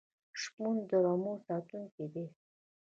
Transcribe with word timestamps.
شپون 0.41 0.75
د 0.89 0.91
رمو 1.03 1.33
ساتونکی 1.47 2.05
دی. 2.13 2.25